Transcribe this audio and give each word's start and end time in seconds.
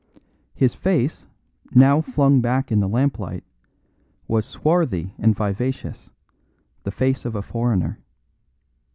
His 0.55 0.73
face, 0.73 1.27
now 1.75 2.01
flung 2.01 2.41
back 2.41 2.71
in 2.71 2.79
the 2.79 2.87
lamplight, 2.89 3.43
was 4.27 4.47
swarthy 4.47 5.13
and 5.19 5.35
vivacious, 5.35 6.09
the 6.81 6.91
face 6.91 7.23
of 7.23 7.35
a 7.35 7.43
foreigner. 7.43 7.99